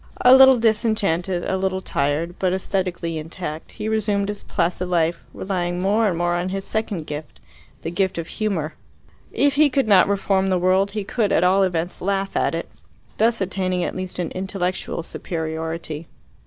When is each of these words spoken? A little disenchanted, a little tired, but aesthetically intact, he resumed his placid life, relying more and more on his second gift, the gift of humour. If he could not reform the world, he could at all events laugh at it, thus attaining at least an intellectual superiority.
A 0.21 0.33
little 0.35 0.57
disenchanted, 0.57 1.45
a 1.47 1.57
little 1.57 1.79
tired, 1.79 2.33
but 2.39 2.53
aesthetically 2.53 3.19
intact, 3.19 3.73
he 3.73 3.87
resumed 3.87 4.29
his 4.29 4.41
placid 4.41 4.87
life, 4.89 5.23
relying 5.31 5.79
more 5.79 6.07
and 6.07 6.17
more 6.17 6.33
on 6.33 6.49
his 6.49 6.65
second 6.65 7.05
gift, 7.05 7.39
the 7.83 7.91
gift 7.91 8.17
of 8.17 8.25
humour. 8.27 8.73
If 9.31 9.53
he 9.53 9.69
could 9.69 9.87
not 9.87 10.07
reform 10.07 10.47
the 10.47 10.57
world, 10.57 10.93
he 10.93 11.03
could 11.03 11.31
at 11.31 11.43
all 11.43 11.61
events 11.61 12.01
laugh 12.01 12.35
at 12.35 12.55
it, 12.55 12.67
thus 13.17 13.41
attaining 13.41 13.83
at 13.83 13.95
least 13.95 14.17
an 14.17 14.31
intellectual 14.31 15.03
superiority. 15.03 16.07